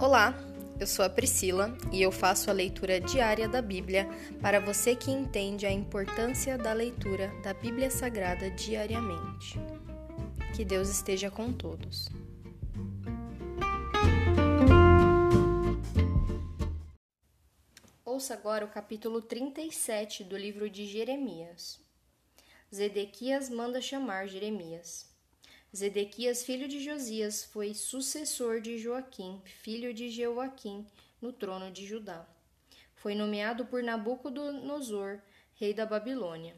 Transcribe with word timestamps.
Olá, 0.00 0.34
eu 0.80 0.86
sou 0.86 1.04
a 1.04 1.10
Priscila 1.10 1.76
e 1.92 2.00
eu 2.00 2.10
faço 2.10 2.48
a 2.48 2.54
leitura 2.54 2.98
diária 2.98 3.46
da 3.46 3.60
Bíblia 3.60 4.08
para 4.40 4.58
você 4.58 4.96
que 4.96 5.10
entende 5.10 5.66
a 5.66 5.70
importância 5.70 6.56
da 6.56 6.72
leitura 6.72 7.28
da 7.42 7.52
Bíblia 7.52 7.90
Sagrada 7.90 8.50
diariamente. 8.50 9.58
Que 10.56 10.64
Deus 10.64 10.88
esteja 10.88 11.30
com 11.30 11.52
todos. 11.52 12.08
Ouça 18.02 18.32
agora 18.32 18.64
o 18.64 18.70
capítulo 18.70 19.20
37 19.20 20.24
do 20.24 20.34
livro 20.34 20.70
de 20.70 20.86
Jeremias. 20.86 21.78
Zedequias 22.74 23.50
manda 23.50 23.82
chamar 23.82 24.28
Jeremias. 24.28 25.09
Zedequias, 25.74 26.42
filho 26.42 26.66
de 26.66 26.82
Josias, 26.82 27.44
foi 27.44 27.74
sucessor 27.74 28.60
de 28.60 28.78
Joaquim, 28.78 29.40
filho 29.44 29.94
de 29.94 30.10
Jeoaquim, 30.10 30.84
no 31.22 31.32
trono 31.32 31.70
de 31.70 31.86
Judá. 31.86 32.26
Foi 32.94 33.14
nomeado 33.14 33.64
por 33.64 33.82
Nabucodonosor, 33.82 35.20
rei 35.54 35.72
da 35.72 35.86
Babilônia. 35.86 36.56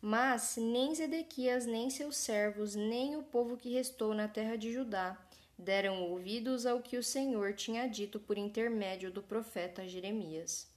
Mas 0.00 0.56
nem 0.56 0.94
Zedequias, 0.94 1.66
nem 1.66 1.90
seus 1.90 2.16
servos, 2.16 2.74
nem 2.74 3.16
o 3.16 3.22
povo 3.22 3.56
que 3.56 3.72
restou 3.72 4.14
na 4.14 4.28
terra 4.28 4.56
de 4.56 4.72
Judá 4.72 5.18
deram 5.58 6.02
ouvidos 6.02 6.66
ao 6.66 6.80
que 6.80 6.96
o 6.96 7.02
Senhor 7.02 7.54
tinha 7.54 7.86
dito 7.86 8.18
por 8.18 8.36
intermédio 8.36 9.10
do 9.10 9.22
profeta 9.22 9.86
Jeremias. 9.86 10.68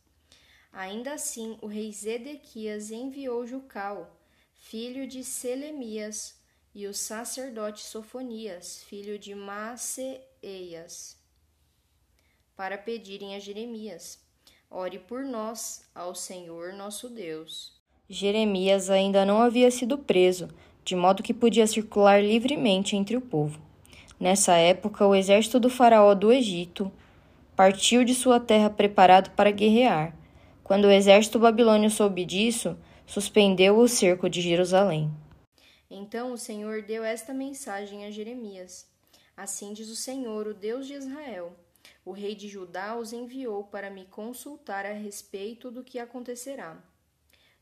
Ainda 0.71 1.13
assim, 1.13 1.57
o 1.61 1.67
rei 1.67 1.91
Zedequias 1.91 2.91
enviou 2.91 3.45
Jucal, 3.45 4.15
filho 4.53 5.07
de 5.07 5.23
Selemias, 5.23 6.36
e 6.77 6.85
o 6.85 6.93
sacerdote 6.93 7.83
Sofonias, 7.83 8.83
filho 8.87 9.17
de 9.17 9.33
Maceias, 9.33 11.17
para 12.55 12.77
pedirem 12.77 13.33
a 13.33 13.39
Jeremias: 13.39 14.19
Ore 14.69 14.99
por 14.99 15.23
nós 15.23 15.81
ao 15.95 16.13
Senhor 16.13 16.73
nosso 16.73 17.09
Deus. 17.09 17.73
Jeremias 18.07 18.91
ainda 18.91 19.25
não 19.25 19.41
havia 19.41 19.71
sido 19.71 19.97
preso, 19.97 20.49
de 20.85 20.95
modo 20.95 21.23
que 21.23 21.33
podia 21.33 21.65
circular 21.65 22.23
livremente 22.23 22.95
entre 22.95 23.17
o 23.17 23.21
povo. 23.21 23.59
Nessa 24.19 24.53
época, 24.55 25.03
o 25.03 25.15
exército 25.15 25.59
do 25.59 25.71
faraó 25.71 26.13
do 26.13 26.31
Egito 26.31 26.91
partiu 27.55 28.03
de 28.03 28.13
sua 28.13 28.39
terra 28.39 28.69
preparado 28.69 29.31
para 29.31 29.49
guerrear. 29.49 30.15
Quando 30.63 30.85
o 30.85 30.91
exército 30.91 31.39
babilônio 31.39 31.89
soube 31.89 32.23
disso, 32.23 32.77
suspendeu 33.07 33.79
o 33.79 33.87
cerco 33.87 34.29
de 34.29 34.41
Jerusalém. 34.41 35.11
Então 35.89 36.33
o 36.33 36.37
Senhor 36.37 36.81
deu 36.81 37.03
esta 37.03 37.33
mensagem 37.33 38.05
a 38.05 38.11
Jeremias: 38.11 38.87
Assim 39.35 39.73
diz 39.73 39.89
o 39.89 39.95
Senhor, 39.95 40.47
o 40.47 40.53
Deus 40.53 40.85
de 40.85 40.93
Israel: 40.93 41.55
O 42.03 42.11
rei 42.11 42.35
de 42.35 42.47
Judá 42.47 42.97
os 42.97 43.13
enviou 43.13 43.63
para 43.63 43.89
me 43.89 44.05
consultar 44.05 44.85
a 44.85 44.93
respeito 44.93 45.71
do 45.71 45.83
que 45.83 45.99
acontecerá. 45.99 46.81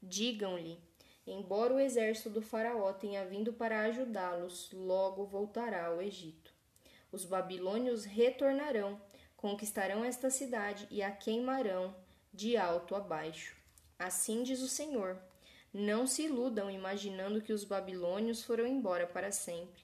Digam-lhe: 0.02 0.80
Embora 1.28 1.74
o 1.74 1.80
exército 1.80 2.30
do 2.30 2.42
Faraó 2.42 2.94
tenha 2.94 3.26
vindo 3.26 3.54
para 3.54 3.82
ajudá-los, 3.82 4.72
logo 4.72 5.26
voltará 5.26 5.88
ao 5.88 6.02
Egito. 6.02 6.54
Os 7.12 7.26
babilônios 7.26 8.06
retornarão, 8.06 9.02
conquistarão 9.36 10.04
esta 10.04 10.30
cidade 10.30 10.88
e 10.90 11.02
a 11.02 11.12
queimarão 11.12 11.96
de 12.34 12.58
alto 12.58 12.96
a 12.96 13.00
baixo. 13.00 13.56
Assim 13.98 14.44
diz 14.44 14.62
o 14.62 14.68
Senhor 14.68 15.20
não 15.78 16.08
se 16.08 16.24
iludam 16.24 16.72
imaginando 16.72 17.42
que 17.42 17.52
os 17.52 17.66
babilônios 17.66 18.42
foram 18.42 18.66
embora 18.66 19.06
para 19.06 19.30
sempre. 19.30 19.84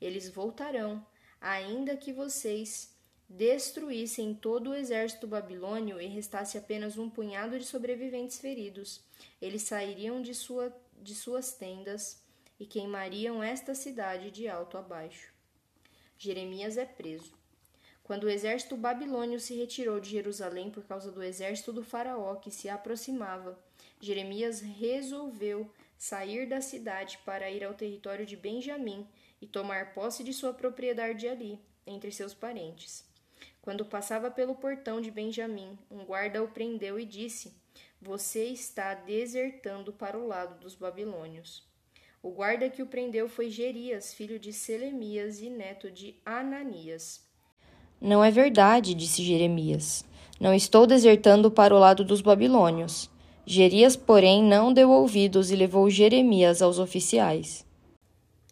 Eles 0.00 0.28
voltarão, 0.28 1.04
ainda 1.40 1.96
que 1.96 2.12
vocês 2.12 2.94
destruíssem 3.28 4.34
todo 4.34 4.70
o 4.70 4.74
exército 4.74 5.26
babilônio 5.26 6.00
e 6.00 6.06
restasse 6.06 6.56
apenas 6.56 6.96
um 6.96 7.10
punhado 7.10 7.58
de 7.58 7.64
sobreviventes 7.64 8.38
feridos. 8.38 9.02
Eles 9.40 9.62
sairiam 9.62 10.22
de, 10.22 10.32
sua, 10.32 10.72
de 10.96 11.12
suas 11.12 11.52
tendas 11.52 12.22
e 12.60 12.64
queimariam 12.64 13.42
esta 13.42 13.74
cidade 13.74 14.30
de 14.30 14.46
alto 14.46 14.78
a 14.78 14.82
baixo. 14.82 15.32
Jeremias 16.16 16.76
é 16.76 16.84
preso. 16.84 17.32
Quando 18.04 18.24
o 18.24 18.30
exército 18.30 18.76
babilônio 18.76 19.40
se 19.40 19.56
retirou 19.56 19.98
de 19.98 20.10
Jerusalém 20.10 20.70
por 20.70 20.84
causa 20.84 21.10
do 21.10 21.20
exército 21.20 21.72
do 21.72 21.82
Faraó 21.82 22.36
que 22.36 22.50
se 22.50 22.68
aproximava, 22.68 23.58
Jeremias 24.02 24.60
resolveu 24.60 25.70
sair 25.96 26.44
da 26.48 26.60
cidade 26.60 27.20
para 27.24 27.48
ir 27.48 27.62
ao 27.62 27.72
território 27.72 28.26
de 28.26 28.36
Benjamim 28.36 29.06
e 29.40 29.46
tomar 29.46 29.94
posse 29.94 30.24
de 30.24 30.32
sua 30.32 30.52
propriedade 30.52 31.28
ali, 31.28 31.56
entre 31.86 32.10
seus 32.10 32.34
parentes. 32.34 33.04
Quando 33.62 33.84
passava 33.84 34.28
pelo 34.28 34.56
portão 34.56 35.00
de 35.00 35.08
Benjamim, 35.08 35.78
um 35.88 36.04
guarda 36.04 36.42
o 36.42 36.48
prendeu 36.48 36.98
e 36.98 37.04
disse: 37.04 37.54
Você 38.00 38.46
está 38.46 38.92
desertando 38.92 39.92
para 39.92 40.18
o 40.18 40.26
lado 40.26 40.58
dos 40.58 40.74
babilônios. 40.74 41.64
O 42.20 42.32
guarda 42.32 42.68
que 42.68 42.82
o 42.82 42.86
prendeu 42.88 43.28
foi 43.28 43.50
Gerias, 43.50 44.12
filho 44.12 44.36
de 44.36 44.52
Selemias 44.52 45.40
e 45.40 45.48
neto 45.48 45.88
de 45.92 46.16
Ananias. 46.26 47.24
Não 48.00 48.24
é 48.24 48.32
verdade, 48.32 48.94
disse 48.94 49.22
Jeremias. 49.22 50.04
Não 50.40 50.52
estou 50.52 50.88
desertando 50.88 51.52
para 51.52 51.72
o 51.72 51.78
lado 51.78 52.04
dos 52.04 52.20
babilônios. 52.20 53.11
Gerias, 53.44 53.96
porém, 53.96 54.42
não 54.42 54.72
deu 54.72 54.90
ouvidos 54.90 55.50
e 55.50 55.56
levou 55.56 55.90
Jeremias 55.90 56.62
aos 56.62 56.78
oficiais. 56.78 57.66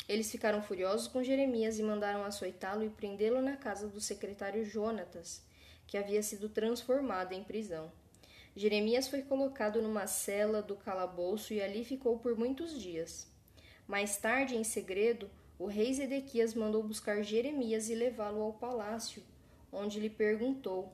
Eles 0.09 0.31
ficaram 0.31 0.61
furiosos 0.61 1.07
com 1.07 1.23
Jeremias 1.23 1.79
e 1.79 1.83
mandaram 1.83 2.25
açoitá-lo 2.25 2.85
e 2.85 2.91
prendê-lo 2.91 3.41
na 3.41 3.57
casa 3.57 3.87
do 3.87 4.01
secretário 4.01 4.65
Jonatas, 4.65 5.43
que 5.87 5.97
havia 5.97 6.23
sido 6.23 6.49
transformado 6.49 7.33
em 7.33 7.45
prisão. 7.45 7.91
Jeremias 8.57 9.07
foi 9.07 9.23
colocado 9.23 9.81
numa 9.81 10.07
cela 10.09 10.61
do 10.61 10.75
calabouço 10.75 11.55
e 11.55 11.63
ali 11.63 11.85
ficou 11.85 12.19
por 12.19 12.37
muitos 12.37 12.81
dias. 12.81 13.29
Mais 13.87 14.17
tarde, 14.17 14.57
em 14.57 14.65
segredo, 14.65 15.31
o 15.59 15.67
rei 15.67 15.95
Zedequias 15.95 16.55
mandou 16.55 16.83
buscar 16.83 17.23
Jeremias 17.23 17.89
e 17.89 17.95
levá-lo 17.95 18.43
ao 18.43 18.53
palácio 18.53 19.23
onde 19.73 20.01
lhe 20.01 20.11
perguntou: 20.11 20.93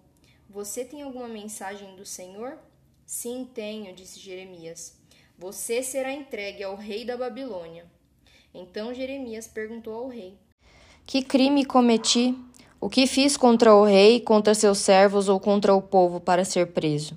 Você 0.49 0.85
tem 0.85 1.03
alguma 1.03 1.29
mensagem 1.29 1.97
do 1.97 2.05
Senhor? 2.05 2.59
Sim, 3.07 3.49
tenho, 3.55 3.95
disse 3.95 4.19
Jeremias. 4.19 4.99
Você 5.39 5.81
será 5.81 6.13
entregue 6.13 6.65
ao 6.65 6.75
rei 6.75 7.05
da 7.05 7.17
Babilônia. 7.17 7.87
Então 8.53 8.93
Jeremias 8.93 9.47
perguntou 9.47 9.95
ao 9.95 10.09
rei: 10.09 10.37
Que 11.07 11.23
crime 11.23 11.65
cometi? 11.65 12.35
O 12.81 12.89
que 12.89 13.07
fiz 13.07 13.37
contra 13.37 13.73
o 13.73 13.85
rei, 13.85 14.21
contra 14.21 14.55
seus 14.55 14.79
servos 14.79 15.29
ou 15.29 15.39
contra 15.39 15.73
o 15.73 15.81
povo 15.81 16.19
para 16.19 16.45
ser 16.45 16.73
preso? 16.73 17.17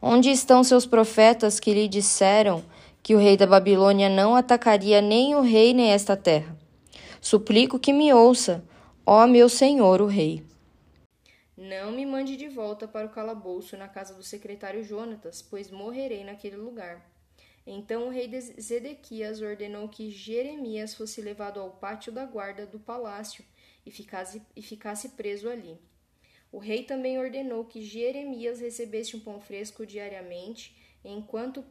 Onde 0.00 0.30
estão 0.30 0.62
seus 0.62 0.86
profetas 0.86 1.58
que 1.58 1.74
lhe 1.74 1.88
disseram 1.88 2.62
que 3.02 3.14
o 3.14 3.18
rei 3.18 3.36
da 3.36 3.46
Babilônia 3.46 4.08
não 4.08 4.36
atacaria 4.36 5.02
nem 5.02 5.34
o 5.34 5.40
rei 5.40 5.74
nem 5.74 5.90
esta 5.90 6.16
terra? 6.16 6.56
Suplico 7.20 7.76
que 7.76 7.92
me 7.92 8.12
ouça, 8.12 8.64
ó 9.04 9.26
meu 9.26 9.48
senhor 9.48 10.00
o 10.00 10.06
rei. 10.06 10.44
Não 11.56 11.92
me 11.92 12.04
mande 12.04 12.36
de 12.36 12.48
volta 12.48 12.88
para 12.88 13.06
o 13.06 13.10
calabouço 13.10 13.76
na 13.76 13.88
casa 13.88 14.12
do 14.12 14.24
secretário 14.24 14.82
Jonatas, 14.82 15.40
pois 15.40 15.70
morrerei 15.70 16.24
naquele 16.24 16.56
lugar. 16.56 17.08
Então 17.64 18.08
o 18.08 18.10
rei 18.10 18.28
Zedequias 18.60 19.40
ordenou 19.40 19.88
que 19.88 20.10
Jeremias 20.10 20.94
fosse 20.94 21.20
levado 21.20 21.60
ao 21.60 21.70
pátio 21.70 22.12
da 22.12 22.26
guarda 22.26 22.66
do 22.66 22.80
palácio 22.80 23.44
e 23.86 23.90
ficasse, 23.90 24.42
e 24.54 24.60
ficasse 24.60 25.10
preso 25.10 25.48
ali. 25.48 25.80
O 26.50 26.58
rei 26.58 26.82
também 26.82 27.18
ordenou 27.18 27.64
que 27.64 27.82
Jeremias 27.82 28.60
recebesse 28.60 29.16
um 29.16 29.20
pão 29.20 29.40
fresco 29.40 29.86
diariamente, 29.86 30.76
enquanto, 31.04 31.64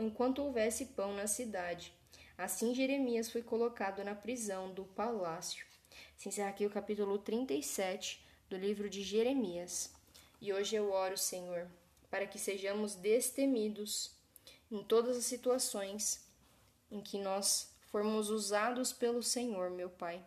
enquanto 0.00 0.42
houvesse 0.42 0.86
pão 0.86 1.14
na 1.14 1.26
cidade. 1.26 1.92
Assim 2.36 2.74
Jeremias 2.74 3.30
foi 3.30 3.42
colocado 3.42 4.02
na 4.02 4.14
prisão 4.14 4.72
do 4.74 4.84
palácio. 4.84 5.64
Se 6.16 6.28
encerra 6.28 6.50
aqui 6.50 6.66
o 6.66 6.70
capítulo 6.70 7.18
37 7.18 8.31
do 8.52 8.58
livro 8.58 8.90
de 8.90 9.02
Jeremias. 9.02 9.90
E 10.38 10.52
hoje 10.52 10.76
eu 10.76 10.92
oro, 10.92 11.16
Senhor, 11.16 11.66
para 12.10 12.26
que 12.26 12.38
sejamos 12.38 12.94
destemidos 12.94 14.10
em 14.70 14.84
todas 14.84 15.16
as 15.16 15.24
situações 15.24 16.22
em 16.90 17.00
que 17.00 17.18
nós 17.18 17.70
formos 17.90 18.28
usados 18.28 18.92
pelo 18.92 19.22
Senhor, 19.22 19.70
meu 19.70 19.88
Pai. 19.88 20.22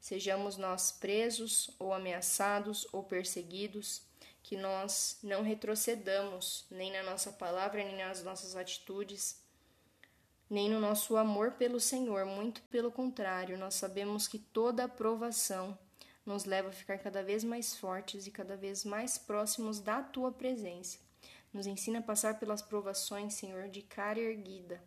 Sejamos 0.00 0.56
nós 0.56 0.90
presos 0.90 1.70
ou 1.78 1.94
ameaçados 1.94 2.84
ou 2.92 3.04
perseguidos, 3.04 4.02
que 4.42 4.56
nós 4.56 5.18
não 5.22 5.44
retrocedamos 5.44 6.66
nem 6.68 6.90
na 6.90 7.04
nossa 7.04 7.30
palavra, 7.30 7.84
nem 7.84 7.96
nas 7.96 8.24
nossas 8.24 8.56
atitudes, 8.56 9.40
nem 10.50 10.68
no 10.68 10.80
nosso 10.80 11.16
amor 11.16 11.52
pelo 11.52 11.78
Senhor, 11.78 12.26
muito 12.26 12.60
pelo 12.62 12.90
contrário, 12.90 13.56
nós 13.56 13.76
sabemos 13.76 14.26
que 14.26 14.40
toda 14.40 14.82
aprovação 14.82 15.78
nos 16.24 16.44
leva 16.44 16.68
a 16.68 16.72
ficar 16.72 16.98
cada 16.98 17.22
vez 17.22 17.42
mais 17.42 17.76
fortes 17.76 18.26
e 18.26 18.30
cada 18.30 18.56
vez 18.56 18.84
mais 18.84 19.18
próximos 19.18 19.80
da 19.80 20.02
tua 20.02 20.30
presença. 20.30 20.98
Nos 21.52 21.66
ensina 21.66 21.98
a 21.98 22.02
passar 22.02 22.38
pelas 22.38 22.62
provações, 22.62 23.34
Senhor, 23.34 23.68
de 23.68 23.82
cara 23.82 24.18
erguida, 24.18 24.82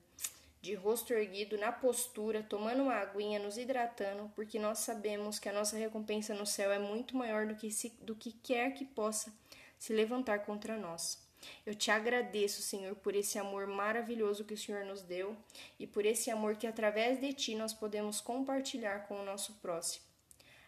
de 0.62 0.74
rosto 0.74 1.14
erguido, 1.14 1.58
na 1.58 1.72
postura, 1.72 2.42
tomando 2.42 2.84
uma 2.84 2.96
aguinha, 2.96 3.38
nos 3.38 3.58
hidratando, 3.58 4.32
porque 4.36 4.58
nós 4.58 4.80
sabemos 4.80 5.38
que 5.38 5.48
a 5.48 5.54
nossa 5.54 5.78
recompensa 5.78 6.34
no 6.34 6.46
céu 6.46 6.72
é 6.72 6.80
muito 6.80 7.16
maior 7.16 7.46
do 7.46 7.56
que, 7.56 7.70
se, 7.70 7.90
do 8.02 8.16
que 8.16 8.32
quer 8.32 8.74
que 8.74 8.84
possa 8.84 9.32
se 9.78 9.94
levantar 9.94 10.40
contra 10.40 10.76
nós. 10.76 11.24
Eu 11.64 11.76
te 11.76 11.92
agradeço, 11.92 12.64
Senhor, 12.64 12.96
por 12.96 13.16
esse 13.16 13.38
amor 13.38 13.68
maravilhoso 13.68 14.44
que 14.44 14.56
o 14.56 14.58
Senhor 14.58 14.84
nos 14.86 15.04
deu 15.04 15.38
e 15.80 15.86
por 15.86 16.04
esse 16.04 16.32
amor 16.32 16.56
que 16.56 16.66
através 16.66 17.20
de 17.20 17.32
ti 17.34 17.54
nós 17.54 17.74
podemos 17.74 18.20
compartilhar 18.20 19.08
com 19.08 19.20
o 19.20 19.26
nosso 19.26 19.54
próximo. 19.62 20.15